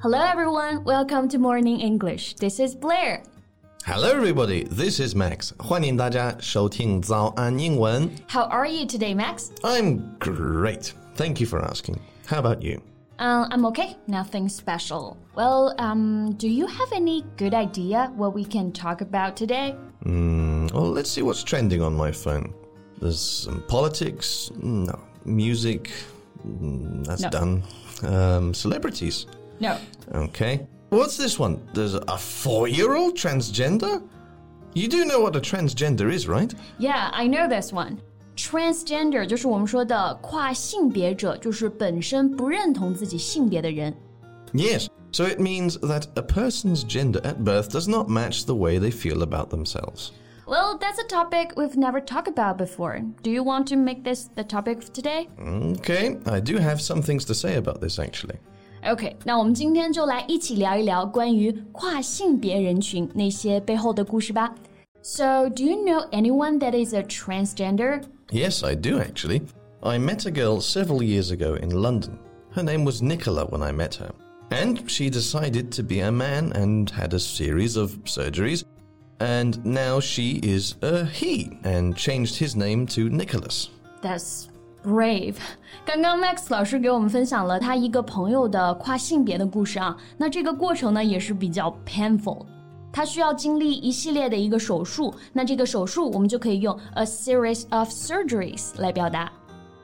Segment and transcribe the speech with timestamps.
[0.00, 0.84] Hello, everyone.
[0.84, 2.34] Welcome to Morning English.
[2.34, 3.22] This is Blair.
[3.84, 4.64] Hello, everybody.
[4.64, 5.52] This is Max.
[5.58, 8.10] 欢迎大家收听早安英文。
[8.28, 9.48] How are you today, Max?
[9.62, 10.92] I'm great.
[11.16, 11.96] Thank you for asking.
[12.26, 12.80] How about you?
[13.18, 13.96] Uh, I'm okay.
[14.06, 15.16] Nothing special.
[15.34, 19.74] Well, um, do you have any good idea what we can talk about today?
[20.04, 22.52] Mm, well, let's see what's trending on my phone.
[23.00, 24.50] There's some politics.
[24.62, 24.98] No.
[25.24, 25.90] Music.
[26.46, 27.30] Mm, That's No.
[27.30, 27.62] done.
[28.02, 29.26] Um, celebrities.
[29.60, 29.76] No.
[30.12, 30.66] Okay.
[30.90, 31.58] What's this one?
[31.74, 34.02] There's a four year old transgender?
[34.74, 36.54] You do know what a transgender is, right?
[36.78, 37.98] Yeah, I know this one.
[38.36, 43.94] Transgender 就是我们说的跨性别者，就是本身不认同自己性别的人。
[44.52, 44.88] Yes.
[45.12, 48.90] So it means that a person's gender at birth does not match the way they
[48.90, 50.10] feel about themselves.
[50.46, 53.00] Well, that's a topic we've never talked about before.
[53.22, 55.28] Do you want to make this the topic of today?
[55.40, 58.38] Okay, I do have some things to say about this actually.
[58.84, 64.54] OK，那我们今天就来一起聊一聊关于跨性别人群那些背后的故事吧。
[65.02, 68.02] So, do you know anyone that is a transgender?
[68.30, 69.42] Yes, I do actually.
[69.80, 72.18] I met a girl several years ago in London.
[72.52, 74.12] Her name was Nicola when I met her.
[74.50, 78.64] And she decided to be a man and had a series of surgeries.
[79.18, 83.70] And now she is a he and changed his name to Nicholas.
[84.02, 84.48] That's
[84.83, 85.35] brave.
[85.85, 92.45] 刚刚 Max 老师给我们分享了他一个朋友的跨性别的故事啊，那这个过程呢也是比较 painful。
[92.93, 99.31] 他需要经历一系列的一个手术，那这个手术我们就可以用 a series of surgeries 来表达。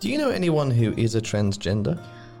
[0.00, 1.96] Do you know anyone who is a transgender?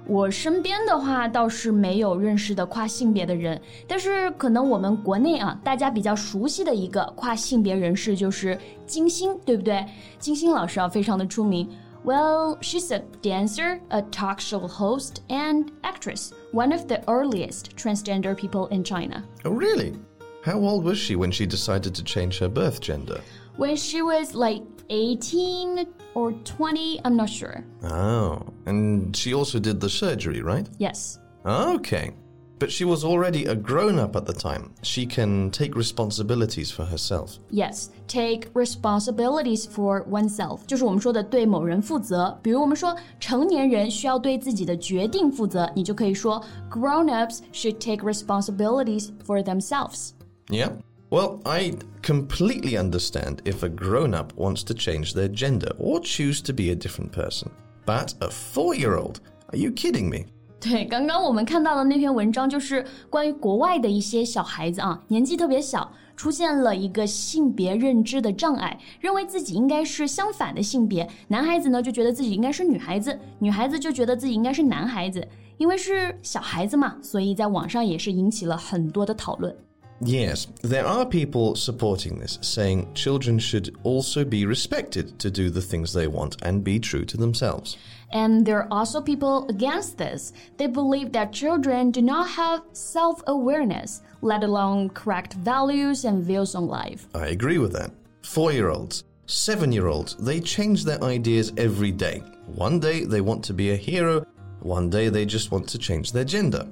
[0.06, 9.84] 我身边的话倒是没有认识的跨性别的人，但是可能我们国内啊，大家比较熟悉的一个跨性别人士就是金星，对不对？
[10.18, 11.68] 金星老师啊，非常的出名。
[12.08, 16.32] Well, she's a dancer, a talk show host, and actress.
[16.52, 19.28] One of the earliest transgender people in China.
[19.44, 19.94] Oh, really?
[20.42, 23.20] How old was she when she decided to change her birth gender?
[23.56, 27.62] When she was like 18 or 20, I'm not sure.
[27.82, 30.66] Oh, and she also did the surgery, right?
[30.78, 31.18] Yes.
[31.44, 32.12] Okay.
[32.59, 34.69] But she was already a grown up at the time.
[34.83, 37.31] She can take responsibilities for herself.
[37.51, 42.39] Yes, take responsibilities for oneself，就是我们说的对某人负责。
[42.41, 46.41] 比如我们说成年人需要对自己的决定负责，你就可以说
[46.71, 50.11] grown-ups should take responsibilities for themselves。
[50.47, 50.71] Yeah.
[51.09, 56.41] Well, I completely understand if a grown up wants to change their gender or choose
[56.43, 57.51] to be a different person.
[57.85, 59.19] But a four year old?
[59.51, 60.27] Are you kidding me?
[60.60, 71.08] 对，刚刚我们看到的那篇文章就是关于国外的一些小孩子啊，年纪特别小，出现了一个性别认知的障碍，认为自己应该是相反的性别。
[71.28, 75.26] 男孩子呢就觉得自己应该是女孩子，女孩子就觉得自己应该是男孩子。
[75.58, 79.56] 因为是小孩子嘛，所以在网上也是引起了很多的讨论。
[80.00, 85.92] Yes, there are people supporting this, saying children should also be respected to do the things
[85.92, 87.76] they want and be true to themselves.
[88.12, 90.32] And there are also people against this.
[90.56, 96.54] They believe that children do not have self awareness, let alone correct values and views
[96.54, 97.08] on life.
[97.14, 97.90] I agree with that.
[98.22, 102.22] Four year olds, seven year olds, they change their ideas every day.
[102.46, 104.24] One day they want to be a hero,
[104.60, 106.66] one day they just want to change their gender.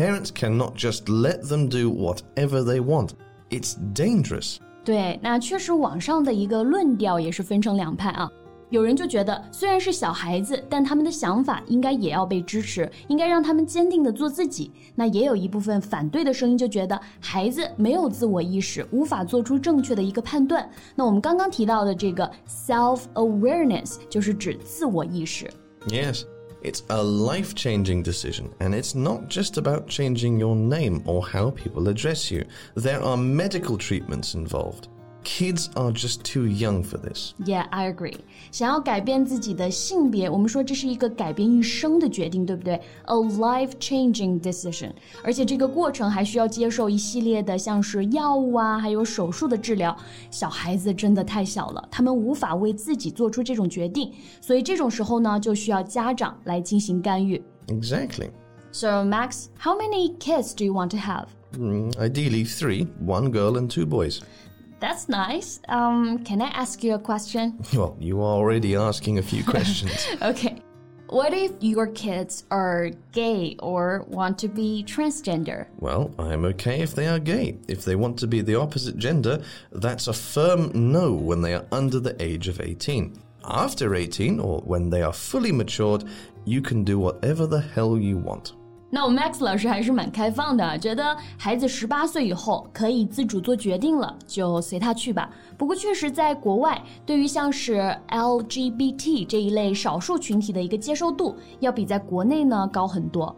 [0.00, 3.10] Parents cannot just let them do whatever they want.
[3.50, 4.56] It's dangerous.
[4.84, 8.30] 对，那确实网上的一个论调也是分成两派啊。
[8.68, 14.72] 有人就觉得，虽然是小孩子，但他们的想法应该也要被支持，应该让他们坚定的做自己。
[14.96, 20.68] 那也有一部分反对的声音就觉得，孩子没有自我意识，无法做出正确的一个判断。
[20.96, 25.48] 那我们刚刚提到的这个 self awareness 就是指自我意识。
[25.86, 26.24] Yes,
[26.61, 31.51] it's a life changing decision, and it's not just about changing your name or how
[31.51, 32.45] people address you.
[32.75, 34.87] There are medical treatments involved.
[35.24, 37.34] Kids are just too young for this.
[37.44, 38.18] Yeah, I agree.
[38.52, 42.74] 想要改变自己的性别，我们说这是一个改变一生的决定，对不对？
[43.06, 44.92] A life-changing decision。
[45.24, 49.96] 而且这个过程还需要接受一系列的像是药物啊，还有手术的治疗。
[50.30, 57.42] 小孩子真的太小了，他们无法为自己做出这种决定，所以这种时候呢，就需要家长来进行干预。
[57.66, 58.30] Exactly.
[58.70, 61.26] So Max, how many kids do you want to have?
[61.58, 64.20] Mm, Ideally, three one girl and two boys.
[64.81, 65.61] That's nice.
[65.69, 67.63] Um, can I ask you a question?
[67.73, 70.07] Well, you are already asking a few questions.
[70.21, 70.61] Okay.
[71.07, 75.67] What if your kids are gay or want to be transgender?
[75.77, 77.57] well, I'm okay if they are gay.
[77.67, 79.43] If they want to be the opposite gender,
[79.73, 83.13] that's a firm no when they are under the age of 18.
[83.43, 86.05] After 18, or when they are fully matured,
[86.45, 88.53] you can do whatever the hell you want.
[88.90, 95.28] 那我 Max 老师还是蛮开放的，觉得孩子十八岁以后可以自主做决定了，就随他去吧。
[95.58, 103.34] 不过确实，在国外，对于像是 LGBT 这一类少数群体的一个接受度，要比在国内呢高很多。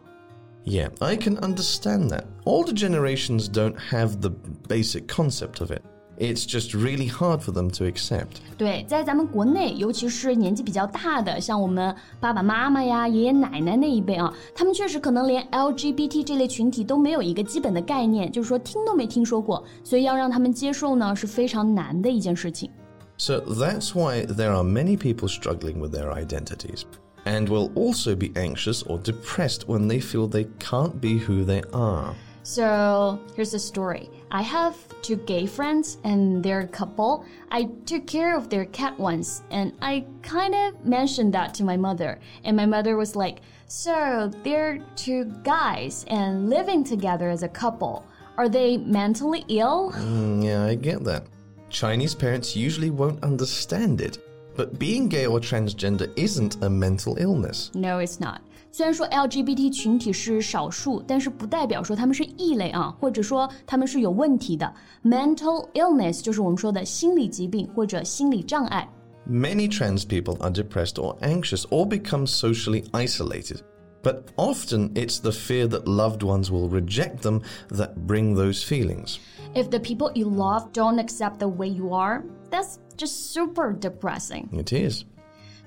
[0.64, 2.24] Yeah, I can understand that.
[2.44, 4.30] Older generations don't have the
[4.68, 5.80] basic concept of it.
[6.20, 8.40] It's just really hard for them to accept.
[8.56, 22.68] 对，在咱们国内，尤其是年纪比较大的，像我们爸爸妈妈呀、爷爷奶奶那一辈啊，他们确实可能连 LGBT 这类群体都没有一个基本的概念，就是说听都没听说过，所以要让他们接受呢，是非常难的一件事情。
[23.16, 26.82] So that's why there are many people struggling with their identities
[27.26, 31.62] and will also be anxious or depressed when they feel they can't be who they
[31.70, 32.12] are.
[32.43, 34.09] So here's the story.
[34.29, 37.25] I have two gay friends and they're a couple.
[37.49, 41.77] I took care of their cat once and I kind of mentioned that to my
[41.77, 42.19] mother.
[42.43, 48.05] And my mother was like, So they're two guys and living together as a couple.
[48.37, 49.91] Are they mentally ill?
[49.93, 51.25] Mm, yeah, I get that.
[51.69, 54.17] Chinese parents usually won't understand it.
[54.55, 57.71] But being gay or transgender isn't a mental illness.
[57.73, 58.41] No, it's not.
[58.72, 64.72] 虽然说 LGBT 群体是少数，但是不代表说他们是异类啊，或者说他们是有问题的。
[65.04, 68.88] Mental illness 就是我们说的心理疾病或者心理障碍。
[69.28, 73.60] Many trans people are depressed or anxious or become socially isolated.
[74.02, 79.18] But often it's the fear that loved ones will reject them that bring those feelings.
[79.54, 84.48] If the people you love don't accept the way you are, that's just super depressing.
[84.52, 85.04] It is.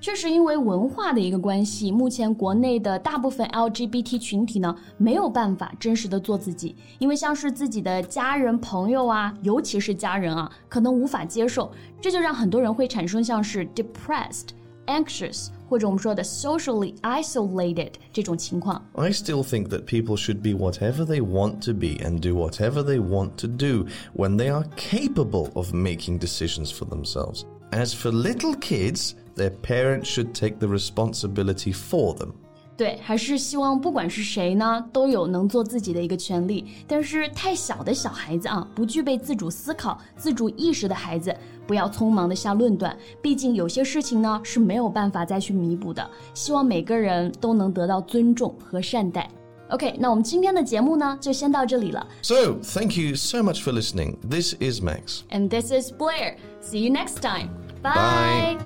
[0.00, 11.70] 确实，因为文化的一个关系，目前国内的大部分 LGBT 群体呢，没有办法真实的做自己，因为像是自己的家人、朋友啊，尤其是家人啊，可能无法接受，
[12.00, 18.84] 这就让很多人会产生像是 depressed、anxious 或者我们说的 socially isolated 这种情况。
[18.94, 22.98] I still think that people should be whatever they want to be and do whatever they
[22.98, 23.86] want to do
[24.16, 27.44] when they are capable of making decisions for themselves.
[27.70, 32.32] As for little kids, their parents should take the responsibility for them.
[32.74, 36.66] 对，还是希望不管是谁呢，都有能做自己的一个权利。
[36.88, 41.36] 但是太小的小孩子啊，不具备自主思考、自主意识的孩子，
[41.66, 42.96] 不要匆忙的下论断。
[43.20, 46.10] 毕竟有些事情呢是没有办法再去弥补的。
[46.34, 49.30] 希望每个人都能得到尊重和善待。
[49.68, 52.04] OK，那我们今天的节目呢就先到这里了。
[52.22, 54.16] So, thank you so much for listening.
[54.28, 55.20] This is Max.
[55.30, 56.36] And this is Blair.
[56.60, 57.50] See you next time.
[57.82, 58.65] Bye.